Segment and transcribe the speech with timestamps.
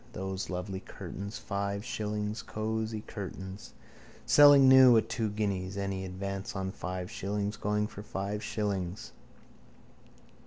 [0.13, 1.37] Those lovely curtains.
[1.37, 2.41] Five shillings.
[2.41, 3.75] Cosy curtains.
[4.25, 5.77] Selling new at two guineas.
[5.77, 7.55] Any advance on five shillings?
[7.55, 9.11] Going for five shillings.